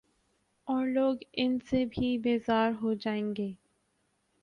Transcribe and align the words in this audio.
اورلوگ 0.67 1.15
ان 1.33 1.57
سے 1.69 1.83
بھی 1.89 2.17
بیزار 2.17 2.71
ہوجائیں 2.81 3.33
گے۔ 3.37 3.51